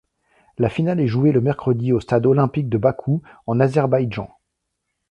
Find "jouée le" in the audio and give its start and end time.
1.05-1.41